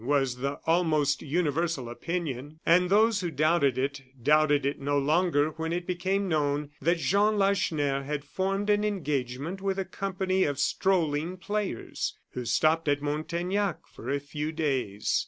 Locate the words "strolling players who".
10.57-12.45